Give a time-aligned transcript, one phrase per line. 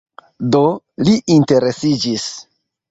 [0.55, 0.61] Do,
[1.03, 2.29] li interesiĝis